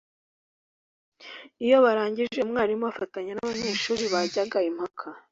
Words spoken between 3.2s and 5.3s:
n’abanyeshuri bajyaga impaka